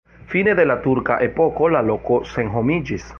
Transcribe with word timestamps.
Fine 0.29 0.53
de 0.59 0.63
la 0.69 0.77
turka 0.85 1.17
epoko 1.27 1.69
la 1.77 1.83
loko 1.91 2.21
senhomiĝis. 2.35 3.07